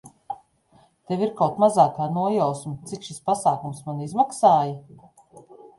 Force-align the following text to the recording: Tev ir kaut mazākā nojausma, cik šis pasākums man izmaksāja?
Tev 1.11 1.21
ir 1.25 1.33
kaut 1.41 1.61
mazākā 1.65 2.09
nojausma, 2.15 2.75
cik 2.93 3.07
šis 3.11 3.23
pasākums 3.29 3.87
man 3.91 4.05
izmaksāja? 4.07 5.09